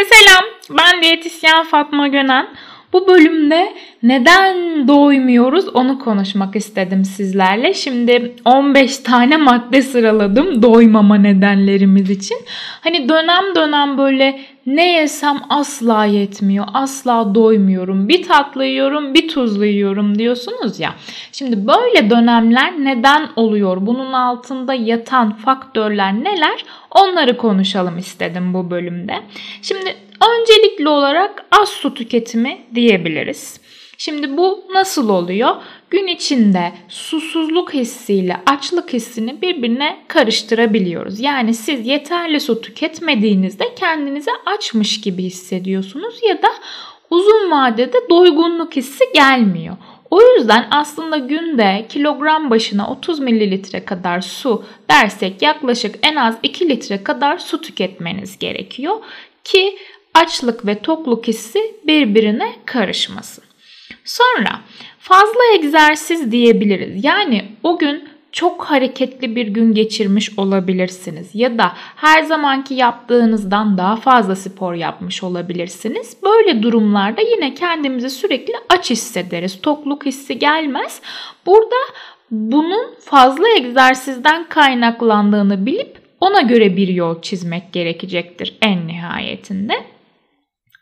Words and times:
Herkese 0.00 0.14
selam. 0.14 0.44
Ben 0.70 1.02
diyetisyen 1.02 1.64
Fatma 1.64 2.08
Gönen. 2.08 2.48
Bu 2.92 3.08
bölümde 3.08 3.74
neden 4.02 4.88
doymuyoruz 4.88 5.68
onu 5.68 5.98
konuşmak 5.98 6.56
istedim 6.56 7.04
sizlerle. 7.04 7.74
Şimdi 7.74 8.34
15 8.44 8.98
tane 8.98 9.36
madde 9.36 9.82
sıraladım 9.82 10.62
doymama 10.62 11.16
nedenlerimiz 11.16 12.10
için. 12.10 12.36
Hani 12.80 13.08
dönem 13.08 13.54
dönem 13.54 13.98
böyle 13.98 14.40
ne 14.66 14.92
yesem 14.92 15.36
asla 15.48 16.04
yetmiyor, 16.04 16.66
asla 16.74 17.34
doymuyorum. 17.34 18.08
Bir 18.08 18.22
tatlı 18.22 18.64
yiyorum, 18.64 19.14
bir 19.14 19.28
tuzlu 19.28 19.64
yiyorum 19.64 20.18
diyorsunuz 20.18 20.80
ya. 20.80 20.94
Şimdi 21.32 21.66
böyle 21.66 22.10
dönemler 22.10 22.72
neden 22.78 23.28
oluyor? 23.36 23.86
Bunun 23.86 24.12
altında 24.12 24.74
yatan 24.74 25.32
faktörler 25.36 26.24
neler? 26.24 26.64
Onları 26.90 27.36
konuşalım 27.36 27.98
istedim 27.98 28.54
bu 28.54 28.70
bölümde. 28.70 29.14
Şimdi 29.62 29.94
öncelikli 30.30 30.88
olarak 30.88 31.44
az 31.60 31.68
su 31.68 31.94
tüketimi 31.94 32.58
diyebiliriz. 32.74 33.60
Şimdi 34.02 34.36
bu 34.36 34.64
nasıl 34.74 35.08
oluyor? 35.08 35.56
Gün 35.90 36.06
içinde 36.06 36.72
susuzluk 36.88 37.74
hissiyle 37.74 38.36
açlık 38.46 38.92
hissini 38.92 39.42
birbirine 39.42 39.98
karıştırabiliyoruz. 40.08 41.20
Yani 41.20 41.54
siz 41.54 41.86
yeterli 41.86 42.40
su 42.40 42.60
tüketmediğinizde 42.60 43.74
kendinizi 43.74 44.30
açmış 44.46 45.00
gibi 45.00 45.22
hissediyorsunuz 45.22 46.14
ya 46.28 46.42
da 46.42 46.48
uzun 47.10 47.50
vadede 47.50 47.96
doygunluk 48.10 48.76
hissi 48.76 49.04
gelmiyor. 49.14 49.76
O 50.10 50.22
yüzden 50.22 50.68
aslında 50.70 51.16
günde 51.16 51.86
kilogram 51.88 52.50
başına 52.50 52.90
30 52.90 53.20
mililitre 53.20 53.84
kadar 53.84 54.20
su 54.20 54.64
dersek 54.90 55.42
yaklaşık 55.42 55.94
en 56.02 56.16
az 56.16 56.38
2 56.42 56.68
litre 56.68 57.04
kadar 57.04 57.38
su 57.38 57.60
tüketmeniz 57.60 58.38
gerekiyor 58.38 58.96
ki 59.44 59.78
açlık 60.14 60.66
ve 60.66 60.78
tokluk 60.78 61.28
hissi 61.28 61.60
birbirine 61.86 62.52
karışmasın. 62.64 63.49
Sonra 64.04 64.60
fazla 64.98 65.40
egzersiz 65.54 66.32
diyebiliriz. 66.32 67.04
Yani 67.04 67.44
o 67.62 67.78
gün 67.78 68.08
çok 68.32 68.64
hareketli 68.64 69.36
bir 69.36 69.46
gün 69.46 69.74
geçirmiş 69.74 70.38
olabilirsiniz 70.38 71.30
ya 71.34 71.58
da 71.58 71.72
her 71.96 72.22
zamanki 72.22 72.74
yaptığınızdan 72.74 73.78
daha 73.78 73.96
fazla 73.96 74.36
spor 74.36 74.74
yapmış 74.74 75.22
olabilirsiniz. 75.22 76.16
Böyle 76.22 76.62
durumlarda 76.62 77.20
yine 77.20 77.54
kendimizi 77.54 78.10
sürekli 78.10 78.54
aç 78.68 78.90
hissederiz. 78.90 79.60
Tokluk 79.60 80.06
hissi 80.06 80.38
gelmez. 80.38 81.02
Burada 81.46 81.76
bunun 82.30 82.94
fazla 83.04 83.48
egzersizden 83.48 84.48
kaynaklandığını 84.48 85.66
bilip 85.66 85.98
ona 86.20 86.40
göre 86.40 86.76
bir 86.76 86.88
yol 86.88 87.22
çizmek 87.22 87.72
gerekecektir 87.72 88.56
en 88.62 88.86
nihayetinde. 88.86 89.74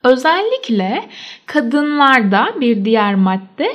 Özellikle 0.09 1.05
kadınlarda 1.47 2.49
bir 2.61 2.85
diğer 2.85 3.15
madde 3.15 3.69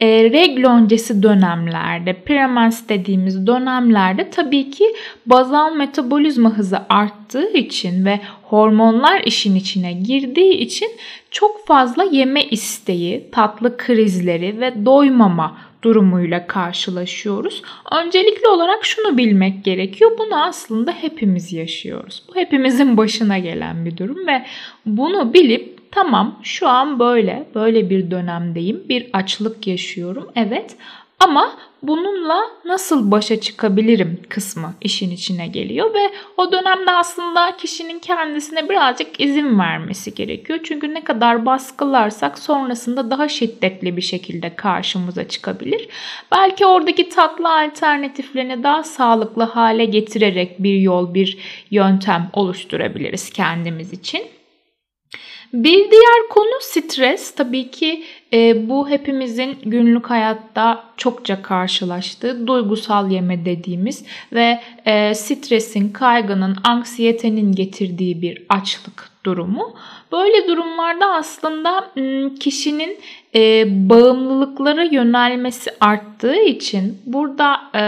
e, 0.00 0.06
regl 0.24 0.66
öncesi 0.66 1.22
dönemlerde, 1.22 2.12
premens 2.12 2.88
dediğimiz 2.88 3.46
dönemlerde 3.46 4.30
tabii 4.30 4.70
ki 4.70 4.84
bazal 5.26 5.74
metabolizma 5.74 6.50
hızı 6.50 6.78
arttığı 6.88 7.52
için 7.52 8.04
ve 8.04 8.20
hormonlar 8.42 9.20
işin 9.20 9.54
içine 9.54 9.92
girdiği 9.92 10.54
için 10.54 10.88
çok 11.30 11.66
fazla 11.66 12.04
yeme 12.04 12.42
isteği, 12.42 13.30
tatlı 13.32 13.76
krizleri 13.76 14.60
ve 14.60 14.84
doymama 14.84 15.56
durumuyla 15.86 16.46
karşılaşıyoruz. 16.46 17.62
Öncelikli 17.92 18.48
olarak 18.48 18.84
şunu 18.84 19.18
bilmek 19.18 19.64
gerekiyor. 19.64 20.10
Bunu 20.18 20.44
aslında 20.44 20.92
hepimiz 20.92 21.52
yaşıyoruz. 21.52 22.22
Bu 22.28 22.36
hepimizin 22.36 22.96
başına 22.96 23.38
gelen 23.38 23.84
bir 23.84 23.96
durum 23.96 24.26
ve 24.26 24.46
bunu 24.86 25.34
bilip 25.34 25.76
Tamam 25.90 26.38
şu 26.42 26.68
an 26.68 26.98
böyle, 26.98 27.46
böyle 27.54 27.90
bir 27.90 28.10
dönemdeyim. 28.10 28.82
Bir 28.88 29.06
açlık 29.12 29.66
yaşıyorum. 29.66 30.28
Evet 30.34 30.76
ama 31.20 31.52
bununla 31.88 32.40
nasıl 32.64 33.10
başa 33.10 33.40
çıkabilirim 33.40 34.22
kısmı 34.28 34.74
işin 34.80 35.10
içine 35.10 35.46
geliyor 35.46 35.94
ve 35.94 36.10
o 36.36 36.52
dönemde 36.52 36.90
aslında 36.90 37.56
kişinin 37.56 37.98
kendisine 37.98 38.68
birazcık 38.68 39.20
izin 39.20 39.58
vermesi 39.58 40.14
gerekiyor. 40.14 40.58
Çünkü 40.64 40.94
ne 40.94 41.04
kadar 41.04 41.46
baskılarsak 41.46 42.38
sonrasında 42.38 43.10
daha 43.10 43.28
şiddetli 43.28 43.96
bir 43.96 44.02
şekilde 44.02 44.56
karşımıza 44.56 45.28
çıkabilir. 45.28 45.88
Belki 46.32 46.66
oradaki 46.66 47.08
tatlı 47.08 47.60
alternatiflerini 47.60 48.62
daha 48.62 48.82
sağlıklı 48.82 49.42
hale 49.42 49.84
getirerek 49.84 50.62
bir 50.62 50.78
yol, 50.78 51.14
bir 51.14 51.38
yöntem 51.70 52.30
oluşturabiliriz 52.32 53.30
kendimiz 53.30 53.92
için. 53.92 54.22
Bir 55.52 55.90
diğer 55.90 56.28
konu 56.30 56.60
stres. 56.60 57.34
Tabii 57.34 57.70
ki 57.70 58.04
e, 58.32 58.68
bu 58.68 58.88
hepimizin 58.88 59.58
günlük 59.64 60.10
hayatta 60.10 60.84
çokça 60.96 61.42
karşılaştığı 61.42 62.46
duygusal 62.46 63.10
yeme 63.10 63.44
dediğimiz 63.44 64.04
ve 64.32 64.60
e, 64.84 65.14
stresin, 65.14 65.88
kaygının, 65.88 66.56
anksiyetenin 66.64 67.52
getirdiği 67.52 68.22
bir 68.22 68.42
açlık 68.48 69.10
durumu. 69.24 69.74
Böyle 70.12 70.48
durumlarda 70.48 71.06
aslında 71.06 71.90
kişinin 72.40 72.98
e, 73.34 73.64
bağımlılıklara 73.90 74.82
yönelmesi 74.82 75.70
arttığı 75.80 76.36
için 76.36 76.98
burada 77.06 77.60
e, 77.74 77.82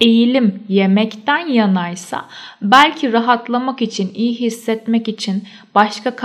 eğilim 0.00 0.62
yemekten 0.68 1.46
yanaysa 1.46 2.24
belki 2.62 3.12
rahatlamak 3.12 3.82
için, 3.82 4.10
iyi 4.14 4.34
hissetmek 4.34 5.08
için 5.08 5.42
başka 5.74 6.16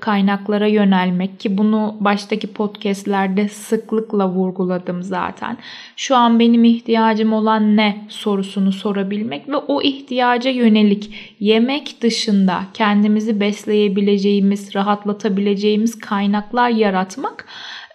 kaynaklara 0.00 0.66
yönelmek 0.66 1.40
ki 1.40 1.58
bunu 1.58 1.96
baştaki 2.00 2.46
podcastlerde 2.46 3.48
sıklıkla 3.48 4.28
vurguladım 4.28 5.02
zaten. 5.02 5.58
Şu 5.96 6.16
an 6.16 6.40
benim 6.40 6.64
ihtiyacım 6.64 7.32
olan 7.32 7.76
ne 7.76 8.04
sorusunu 8.08 8.72
sorabilmek 8.72 9.48
ve 9.48 9.56
o 9.56 9.82
ihtiyaca 9.82 10.50
yönelik 10.50 11.34
yemek 11.40 12.02
dışında 12.02 12.60
kendimizi 12.74 13.40
besleyebileceğimiz, 13.40 14.74
rahatlatabileceğimiz 14.74 15.98
kaynaklar 15.98 16.68
yaratmak 16.68 17.46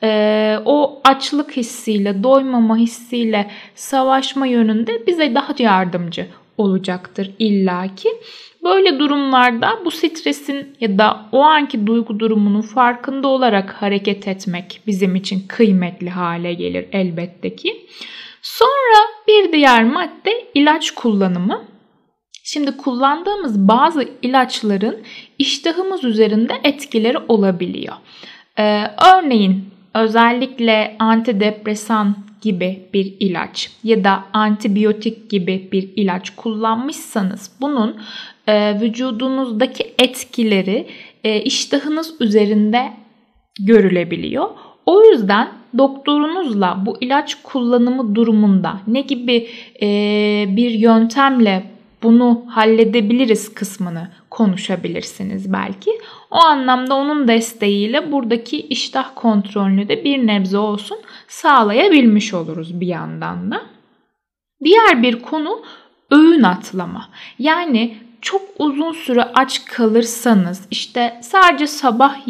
e, 0.03 0.57
o 0.65 1.01
açlık 1.03 1.57
hissiyle, 1.57 2.23
doymama 2.23 2.77
hissiyle 2.77 3.51
savaşma 3.75 4.45
yönünde 4.45 5.07
bize 5.07 5.35
daha 5.35 5.53
yardımcı 5.59 6.27
olacaktır 6.57 7.31
illaki. 7.39 8.09
Böyle 8.63 8.99
durumlarda 8.99 9.79
bu 9.85 9.91
stresin 9.91 10.75
ya 10.79 10.97
da 10.97 11.25
o 11.31 11.41
anki 11.41 11.87
duygu 11.87 12.19
durumunun 12.19 12.61
farkında 12.61 13.27
olarak 13.27 13.73
hareket 13.73 14.27
etmek 14.27 14.81
bizim 14.87 15.15
için 15.15 15.43
kıymetli 15.47 16.09
hale 16.09 16.53
gelir 16.53 16.85
elbette 16.91 17.55
ki. 17.55 17.85
Sonra 18.41 18.99
bir 19.27 19.51
diğer 19.51 19.83
madde 19.83 20.47
ilaç 20.53 20.91
kullanımı. 20.91 21.63
Şimdi 22.43 22.77
kullandığımız 22.77 23.67
bazı 23.67 24.09
ilaçların 24.21 24.97
iştahımız 25.39 26.03
üzerinde 26.03 26.53
etkileri 26.63 27.17
olabiliyor. 27.27 27.95
Ee, 28.59 28.83
örneğin 29.15 29.65
özellikle 29.93 30.95
antidepresan 30.99 32.15
gibi 32.41 32.79
bir 32.93 33.15
ilaç 33.19 33.71
ya 33.83 34.03
da 34.03 34.23
antibiyotik 34.33 35.29
gibi 35.29 35.69
bir 35.71 35.89
ilaç 35.95 36.29
kullanmışsanız 36.29 37.51
bunun 37.61 37.97
e, 38.47 38.81
vücudunuzdaki 38.81 39.93
etkileri 39.99 40.87
e, 41.23 41.41
iştahınız 41.41 42.13
üzerinde 42.19 42.93
görülebiliyor. 43.59 44.49
O 44.85 45.03
yüzden 45.03 45.49
doktorunuzla 45.77 46.83
bu 46.85 46.97
ilaç 47.01 47.35
kullanımı 47.43 48.15
durumunda 48.15 48.79
ne 48.87 49.01
gibi 49.01 49.47
e, 49.81 49.87
bir 50.49 50.71
yöntemle 50.71 51.63
bunu 52.03 52.43
halledebiliriz 52.47 53.53
kısmını 53.53 54.11
konuşabilirsiniz 54.29 55.53
belki. 55.53 55.91
O 56.31 56.37
anlamda 56.37 56.95
onun 56.95 57.27
desteğiyle 57.27 58.11
buradaki 58.11 58.61
iştah 58.61 59.11
kontrolünü 59.15 59.89
de 59.89 60.03
bir 60.03 60.27
nebze 60.27 60.57
olsun 60.57 60.97
sağlayabilmiş 61.27 62.33
oluruz 62.33 62.79
bir 62.79 62.87
yandan 62.87 63.51
da. 63.51 63.61
Diğer 64.63 65.03
bir 65.03 65.21
konu 65.21 65.61
öğün 66.11 66.43
atlama. 66.43 67.09
Yani 67.39 67.97
çok 68.21 68.41
uzun 68.59 68.91
süre 68.91 69.23
aç 69.23 69.65
kalırsanız 69.65 70.61
işte 70.71 71.19
sadece 71.21 71.67
sabah 71.67 72.27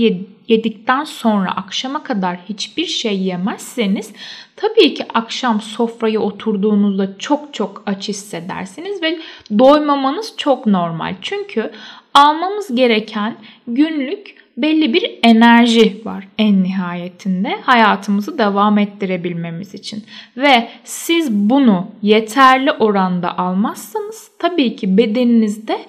yedikten 0.48 1.04
sonra 1.04 1.52
akşama 1.52 2.04
kadar 2.04 2.38
hiçbir 2.50 2.86
şey 2.86 3.20
yemezseniz 3.20 4.14
tabii 4.56 4.94
ki 4.94 5.06
akşam 5.14 5.62
sofraya 5.62 6.20
oturduğunuzda 6.20 7.18
çok 7.18 7.54
çok 7.54 7.84
aç 7.86 8.10
hissedersiniz 8.10 9.04
ve 9.04 9.20
doymamanız 9.60 10.34
çok 10.38 10.66
normal. 10.66 11.16
Çünkü 11.22 11.72
almamız 12.14 12.76
gereken 12.76 13.36
günlük 13.68 14.36
belli 14.62 14.94
bir 14.94 15.20
enerji 15.24 16.02
var 16.06 16.28
en 16.38 16.64
nihayetinde 16.64 17.60
hayatımızı 17.62 18.38
devam 18.38 18.78
ettirebilmemiz 18.78 19.74
için. 19.74 20.04
Ve 20.38 20.70
siz 20.84 21.32
bunu 21.32 21.88
yeterli 22.02 22.72
oranda 22.72 23.38
almazsanız 23.38 24.32
tabii 24.40 24.76
ki 24.76 24.98
bedeninizde 24.98 25.80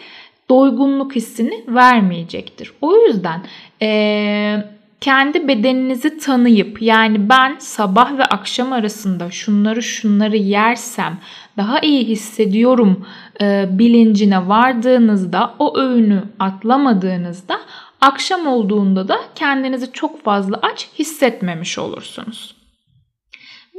doygunluk 0.51 1.17
hissini 1.17 1.65
vermeyecektir. 1.69 2.73
O 2.81 2.97
yüzden 2.97 3.41
e, 3.83 4.65
kendi 5.01 5.49
bedeninizi 5.49 6.19
tanıyıp 6.19 6.83
yani 6.83 7.29
ben 7.29 7.57
sabah 7.59 8.19
ve 8.19 8.25
akşam 8.25 8.73
arasında 8.73 9.31
şunları 9.31 9.83
şunları 9.83 10.37
yersem 10.37 11.19
daha 11.57 11.81
iyi 11.81 12.05
hissediyorum 12.05 13.07
e, 13.41 13.69
bilincine 13.71 14.49
vardığınızda 14.49 15.55
o 15.59 15.79
öğünü 15.79 16.23
atlamadığınızda 16.39 17.61
akşam 18.01 18.47
olduğunda 18.47 19.09
da 19.09 19.21
kendinizi 19.35 19.93
çok 19.93 20.25
fazla 20.25 20.59
aç 20.63 20.89
hissetmemiş 20.99 21.79
olursunuz. 21.79 22.61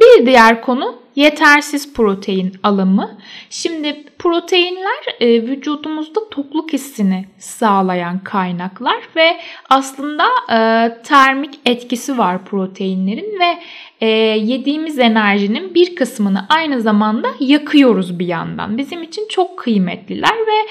Bir 0.02 0.26
diğer 0.26 0.62
konu 0.62 0.96
yetersiz 1.16 1.94
protein 1.94 2.54
alımı. 2.64 3.18
Şimdi 3.50 4.04
proteinler 4.20 5.16
e, 5.20 5.42
vücudumuzda 5.42 6.30
tokluk 6.30 6.74
hissini 6.74 7.26
sağlayan 7.38 8.24
kaynaklar 8.24 9.00
ve 9.16 9.38
aslında 9.70 10.26
e, 10.50 10.58
termik 11.04 11.60
etkisi 11.66 12.18
var 12.18 12.46
proteinlerin 12.46 13.40
ve 13.40 13.60
e, 14.02 14.08
yediğimiz 14.38 15.00
enerjinin 15.00 15.76
bir 15.76 15.96
kısmını 15.96 16.46
aynı 16.50 16.82
zamanda 16.82 17.28
yakıyoruz 17.40 18.20
bir 18.20 18.28
yandan. 18.28 18.78
Bizim 18.78 19.04
için 19.04 19.28
çok 19.28 19.60
kıymetliler 19.60 20.38
ve 20.38 20.68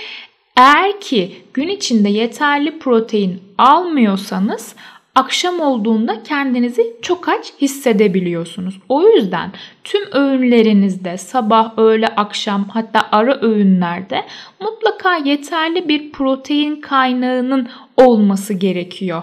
eğer 0.56 1.00
ki 1.00 1.42
gün 1.54 1.68
içinde 1.68 2.08
yeterli 2.08 2.78
protein 2.78 3.42
almıyorsanız 3.58 4.74
akşam 5.14 5.60
olduğunda 5.60 6.22
kendinizi 6.22 6.96
çok 7.02 7.28
aç 7.28 7.52
hissedebiliyorsunuz. 7.60 8.74
O 8.88 9.08
yüzden 9.08 9.52
tüm 9.84 10.02
öğünlerinizde 10.12 11.18
sabah, 11.18 11.78
öğle, 11.78 12.06
akşam 12.06 12.68
hatta 12.68 13.08
ara 13.12 13.40
öğünlerde 13.40 14.24
mutlaka 14.60 15.16
yeterli 15.16 15.88
bir 15.88 16.12
protein 16.12 16.80
kaynağının 16.80 17.68
olması 17.96 18.54
gerekiyor 18.54 19.22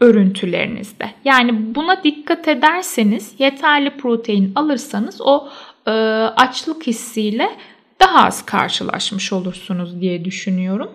örüntülerinizde. 0.00 1.10
Yani 1.24 1.74
buna 1.74 2.04
dikkat 2.04 2.48
ederseniz 2.48 3.34
yeterli 3.38 3.96
protein 3.96 4.52
alırsanız 4.54 5.20
o 5.20 5.48
e, 5.86 5.90
açlık 6.36 6.86
hissiyle 6.86 7.50
daha 8.00 8.24
az 8.26 8.46
karşılaşmış 8.46 9.32
olursunuz 9.32 10.00
diye 10.00 10.24
düşünüyorum. 10.24 10.90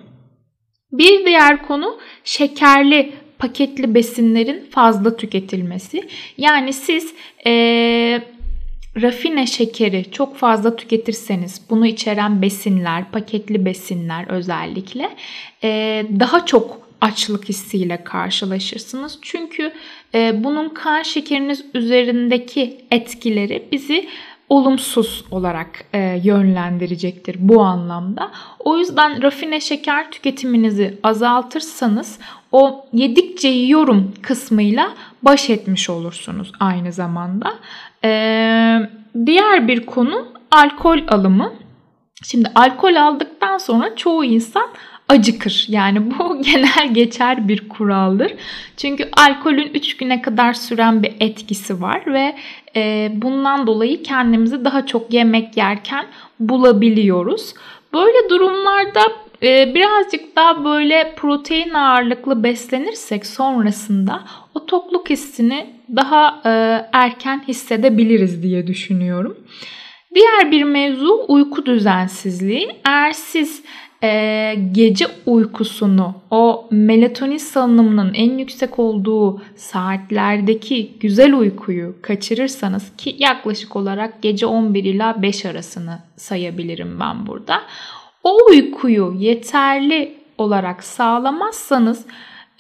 Bir 0.92 1.25
diğer 1.25 1.68
konu 1.68 1.98
şekerli 2.24 3.13
paketli 3.40 3.96
besinlerin 3.96 4.68
fazla 4.72 5.18
tüketilmesi. 5.18 6.10
Yani 6.38 6.74
siz 6.74 7.13
e, 7.46 7.51
rafine 9.01 9.48
şekeri 9.48 10.12
çok 10.12 10.36
fazla 10.36 10.75
tüketirseniz 10.75 11.62
bunu 11.69 11.88
içeren 11.88 12.42
besinler, 12.42 13.12
paketli 13.12 13.66
besinler 13.66 14.28
özellikle 14.28 15.10
e, 15.63 16.06
daha 16.19 16.46
çok 16.46 16.90
açlık 17.01 17.50
hissiyle 17.50 18.04
karşılaşırsınız. 18.04 19.19
Çünkü 19.22 19.72
e, 20.16 20.44
bunun 20.44 20.69
kan 20.69 21.04
şekeriniz 21.04 21.66
üzerindeki 21.74 22.78
etkileri 22.92 23.68
bizi 23.72 24.07
olumsuz 24.50 25.25
olarak 25.31 25.86
e, 25.94 26.22
yönlendirecektir 26.24 27.36
bu 27.40 27.62
anlamda. 27.62 28.31
O 28.60 28.78
yüzden 28.78 29.24
rafine 29.24 29.60
şeker 29.60 30.12
tüketiminizi 30.12 30.98
azaltırsanız 31.04 32.19
o 32.51 32.86
yedikçe 32.94 33.48
yiyorum 33.48 34.13
kısmıyla 34.22 34.90
baş 35.22 35.50
etmiş 35.50 35.90
olursunuz 35.90 36.51
aynı 36.60 36.92
zamanda. 36.92 37.54
E, 38.04 38.10
diğer 39.25 39.68
bir 39.68 39.86
konu 39.86 40.28
alkol 40.51 41.00
alımı. 41.07 41.54
Şimdi 42.24 42.51
alkol 42.56 42.96
aldıktan 42.96 43.57
sonra 43.57 43.96
çoğu 43.96 44.24
insan 44.24 44.68
acıkır. 45.09 45.65
Yani 45.69 46.11
bu 46.11 46.41
genel 46.41 46.94
geçer 46.94 47.47
bir 47.47 47.69
kuraldır. 47.69 48.33
Çünkü 48.77 49.09
alkolün 49.17 49.71
3 49.73 49.97
güne 49.97 50.21
kadar 50.21 50.53
süren 50.53 51.03
bir 51.03 51.13
etkisi 51.19 51.81
var 51.81 52.03
ve 52.06 52.35
e, 52.75 53.11
bundan 53.13 53.67
dolayı 53.67 54.03
kendimizi 54.03 54.65
daha 54.65 54.85
çok 54.85 55.13
yemek 55.13 55.57
yerken 55.57 56.06
bulabiliyoruz. 56.39 57.53
Böyle 57.94 58.29
durumlarda 58.29 59.01
e, 59.44 59.75
birazcık 59.75 60.35
daha 60.35 60.65
böyle 60.65 61.13
protein 61.15 61.73
ağırlıklı 61.73 62.44
beslenirsek 62.44 63.25
sonrasında 63.25 64.23
o 64.55 64.65
tokluk 64.65 65.09
hissini 65.09 65.65
daha 65.95 66.41
e, 66.45 66.50
erken 66.94 67.44
hissedebiliriz 67.47 68.44
diye 68.44 68.67
düşünüyorum. 68.67 69.38
Diğer 70.15 70.51
bir 70.51 70.63
mevzu 70.63 71.25
uyku 71.27 71.65
düzensizliği. 71.65 72.69
Eğer 72.88 73.12
siz 73.12 73.63
e, 74.04 74.56
gece 74.72 75.06
uykusunu 75.25 76.13
o 76.31 76.68
melatonin 76.72 77.38
salınımının 77.38 78.13
en 78.13 78.38
yüksek 78.38 78.80
olduğu 78.80 79.42
saatlerdeki 79.56 80.92
güzel 81.00 81.34
uykuyu 81.34 81.96
kaçırırsanız 82.01 82.92
ki 82.98 83.16
yaklaşık 83.19 83.75
olarak 83.75 84.22
gece 84.22 84.46
11 84.46 84.84
ila 84.84 85.22
5 85.22 85.46
arasını 85.46 86.00
sayabilirim 86.16 87.00
ben 87.00 87.28
burada. 87.28 87.62
O 88.24 88.38
uykuyu 88.50 89.16
yeterli 89.18 90.16
olarak 90.38 90.84
sağlamazsanız 90.84 92.06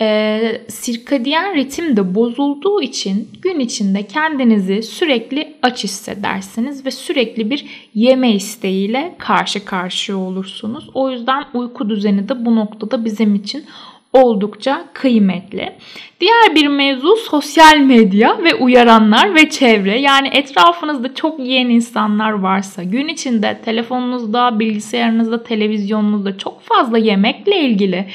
e, 0.01 0.61
sirkadiyen 0.67 1.55
ritim 1.55 1.97
de 1.97 2.15
bozulduğu 2.15 2.81
için 2.81 3.29
gün 3.41 3.59
içinde 3.59 4.07
kendinizi 4.07 4.83
sürekli 4.83 5.55
aç 5.61 5.83
hissedersiniz 5.83 6.85
ve 6.85 6.91
sürekli 6.91 7.49
bir 7.49 7.65
yeme 7.93 8.31
isteğiyle 8.31 9.15
karşı 9.17 9.65
karşıya 9.65 10.17
olursunuz. 10.17 10.89
O 10.93 11.09
yüzden 11.09 11.43
uyku 11.53 11.89
düzeni 11.89 12.29
de 12.29 12.45
bu 12.45 12.55
noktada 12.55 13.05
bizim 13.05 13.35
için 13.35 13.65
oldukça 14.13 14.85
kıymetli. 14.93 15.73
Diğer 16.19 16.55
bir 16.55 16.67
mevzu 16.67 17.15
sosyal 17.15 17.77
medya 17.77 18.43
ve 18.43 18.55
uyaranlar 18.55 19.35
ve 19.35 19.49
çevre. 19.49 19.99
Yani 19.99 20.27
etrafınızda 20.27 21.15
çok 21.15 21.39
yiyen 21.39 21.69
insanlar 21.69 22.31
varsa, 22.31 22.83
gün 22.83 23.07
içinde 23.07 23.59
telefonunuzda, 23.65 24.59
bilgisayarınızda, 24.59 25.43
televizyonunuzda 25.43 26.37
çok 26.37 26.61
fazla 26.61 26.97
yemekle 26.97 27.59
ilgili 27.59 28.05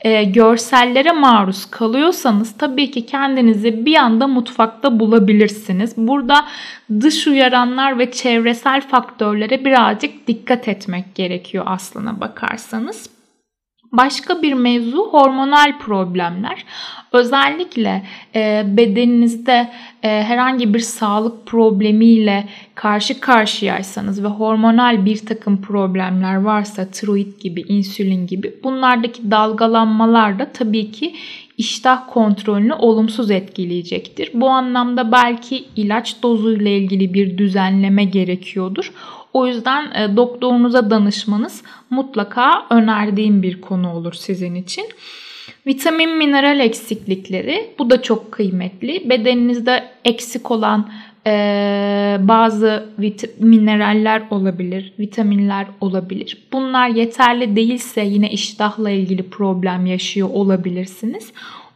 e, 0.00 0.24
görsellere 0.24 1.12
maruz 1.12 1.66
kalıyorsanız 1.66 2.58
tabii 2.58 2.90
ki 2.90 3.06
kendinizi 3.06 3.86
bir 3.86 3.96
anda 3.96 4.26
mutfakta 4.26 5.00
bulabilirsiniz. 5.00 5.94
Burada 5.96 6.44
dış 7.00 7.26
uyaranlar 7.26 7.98
ve 7.98 8.10
çevresel 8.10 8.80
faktörlere 8.80 9.64
birazcık 9.64 10.26
dikkat 10.26 10.68
etmek 10.68 11.14
gerekiyor 11.14 11.64
aslına 11.68 12.20
bakarsanız. 12.20 13.13
Başka 13.96 14.42
bir 14.42 14.52
mevzu 14.52 15.08
hormonal 15.10 15.78
problemler. 15.78 16.64
Özellikle 17.12 18.02
e, 18.34 18.64
bedeninizde 18.66 19.70
e, 20.02 20.08
herhangi 20.08 20.74
bir 20.74 20.80
sağlık 20.80 21.46
problemiyle 21.46 22.48
karşı 22.74 23.20
karşıyaysanız 23.20 24.24
ve 24.24 24.28
hormonal 24.28 25.04
bir 25.04 25.26
takım 25.26 25.62
problemler 25.62 26.34
varsa 26.34 26.90
tiroid 26.90 27.40
gibi, 27.40 27.60
insülin 27.60 28.26
gibi 28.26 28.54
bunlardaki 28.64 29.30
dalgalanmalar 29.30 30.38
da 30.38 30.52
tabii 30.52 30.92
ki 30.92 31.14
iştah 31.58 32.02
kontrolünü 32.08 32.72
olumsuz 32.72 33.30
etkileyecektir. 33.30 34.30
Bu 34.34 34.48
anlamda 34.48 35.12
belki 35.12 35.64
ilaç 35.76 36.22
dozuyla 36.22 36.70
ilgili 36.70 37.14
bir 37.14 37.38
düzenleme 37.38 38.04
gerekiyordur. 38.04 38.92
O 39.34 39.46
yüzden 39.46 39.90
e, 39.90 40.16
doktorunuza 40.16 40.90
danışmanız 40.90 41.62
mutlaka 41.90 42.66
önerdiğim 42.70 43.42
bir 43.42 43.60
konu 43.60 43.92
olur 43.92 44.12
sizin 44.12 44.54
için. 44.54 44.84
Vitamin 45.66 46.16
mineral 46.16 46.60
eksiklikleri 46.60 47.70
bu 47.78 47.90
da 47.90 48.02
çok 48.02 48.32
kıymetli. 48.32 49.10
Bedeninizde 49.10 49.84
eksik 50.04 50.50
olan 50.50 50.88
e, 51.26 51.32
bazı 52.20 52.88
mineraller 53.38 54.22
olabilir, 54.30 54.92
vitaminler 54.98 55.66
olabilir. 55.80 56.46
Bunlar 56.52 56.88
yeterli 56.88 57.56
değilse 57.56 58.04
yine 58.04 58.30
iştahla 58.30 58.90
ilgili 58.90 59.30
problem 59.30 59.86
yaşıyor 59.86 60.28
olabilirsiniz. 60.32 61.32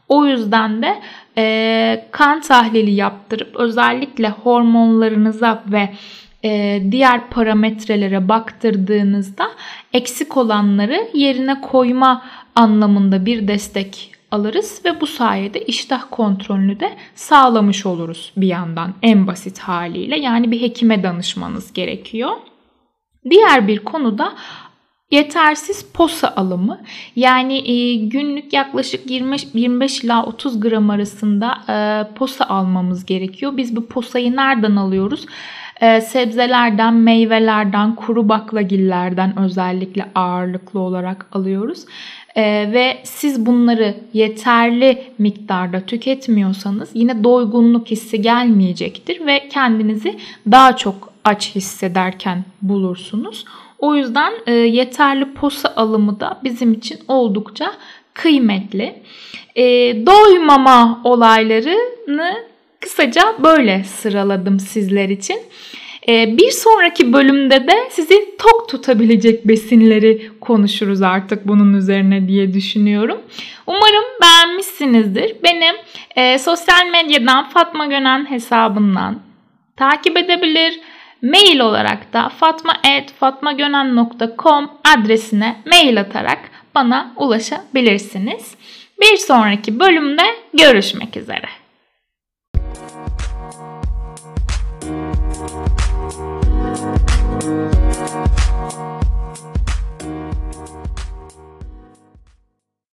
O 0.09 0.27
yüzden 0.27 0.83
de 0.83 1.01
e, 1.39 2.07
kan 2.11 2.41
tahlili 2.41 2.91
yaptırıp 2.91 3.57
özellikle 3.57 4.29
hormonlarınıza 4.29 5.65
ve 5.67 5.89
e, 6.45 6.83
diğer 6.91 7.31
parametrelere 7.31 8.29
baktırdığınızda 8.29 9.51
eksik 9.93 10.37
olanları 10.37 11.09
yerine 11.15 11.61
koyma 11.61 12.25
anlamında 12.55 13.27
bir 13.27 13.49
destek 13.49 14.15
alırız 14.31 14.81
ve 14.85 15.01
bu 15.01 15.07
sayede 15.07 15.65
iştah 15.65 16.05
kontrolünü 16.11 16.81
de 16.81 16.97
sağlamış 17.15 17.87
oluruz 17.87 18.33
bir 18.37 18.47
yandan 18.47 18.95
en 19.03 19.27
basit 19.27 19.59
haliyle. 19.59 20.19
Yani 20.19 20.51
bir 20.51 20.61
hekime 20.61 21.03
danışmanız 21.03 21.73
gerekiyor. 21.73 22.31
Diğer 23.31 23.69
bir 23.69 23.79
konu 23.79 24.19
da 24.19 24.35
Yetersiz 25.11 25.87
posa 25.95 26.33
alımı 26.37 26.81
yani 27.17 27.71
e, 27.71 27.95
günlük 27.95 28.53
yaklaşık 28.53 29.11
20, 29.11 29.37
25 29.55 30.05
ila 30.05 30.27
30 30.27 30.61
gram 30.61 30.91
arasında 30.91 31.59
e, 31.69 32.15
posa 32.15 32.45
almamız 32.45 33.07
gerekiyor. 33.07 33.57
Biz 33.57 33.77
bu 33.77 33.87
posayı 33.87 34.37
nereden 34.37 34.77
alıyoruz? 34.77 35.27
E, 35.81 36.01
sebzelerden, 36.01 36.95
meyvelerden, 36.95 37.95
kuru 37.95 38.29
baklagillerden 38.29 39.39
özellikle 39.39 40.05
ağırlıklı 40.15 40.81
olarak 40.81 41.27
alıyoruz. 41.33 41.85
E, 42.37 42.43
ve 42.73 42.99
siz 43.05 43.47
bunları 43.47 43.95
yeterli 44.13 45.03
miktarda 45.19 45.81
tüketmiyorsanız 45.81 46.91
yine 46.95 47.25
doygunluk 47.25 47.91
hissi 47.91 48.23
gelmeyecektir 48.23 49.27
ve 49.27 49.49
kendinizi 49.49 50.19
daha 50.51 50.77
çok 50.77 51.13
aç 51.25 51.55
hissederken 51.55 52.45
bulursunuz. 52.63 53.45
O 53.79 53.97
yüzden 53.97 54.33
e, 54.47 54.53
yeterli 54.53 55.35
posa 55.35 55.73
alımı 55.77 56.21
da 56.21 56.39
bizim 56.45 56.73
için 56.73 56.99
oldukça 57.09 57.73
kıymetli. 58.15 59.03
E, 59.55 59.65
doymama 60.07 61.01
olaylarını 61.05 62.35
kısaca 62.81 63.23
böyle 63.39 63.85
sıraladım 63.85 64.61
sizler 64.61 65.09
için. 65.09 65.39
E, 66.09 66.39
bir 66.39 66.51
sonraki 66.51 67.13
bölümde 67.13 67.67
de 67.67 67.89
sizi 67.91 68.37
tok 68.39 68.69
tutabilecek 68.69 69.49
besinleri 69.49 70.31
konuşuruz 70.41 71.03
artık 71.03 71.49
bunun 71.49 71.75
üzerine 71.75 72.29
diye 72.29 72.55
düşünüyorum. 72.55 73.21
Umarım 73.67 74.05
beğenmişsinizdir. 74.23 75.37
Benim 75.43 75.77
e, 76.17 76.39
sosyal 76.39 76.87
medyadan 76.87 77.49
Fatma 77.49 77.87
Gönen 77.87 78.31
hesabından 78.31 79.21
takip 79.77 80.17
edebilir. 80.17 80.81
Mail 81.23 81.61
olarak 81.61 82.13
da 82.13 82.29
fatma.fatmagönen.com 82.29 84.71
adresine 84.97 85.57
mail 85.67 86.01
atarak 86.01 86.39
bana 86.75 87.13
ulaşabilirsiniz. 87.17 88.55
Bir 89.01 89.17
sonraki 89.17 89.81
bölümde 89.81 90.23
görüşmek 90.55 91.17
üzere. 91.17 91.49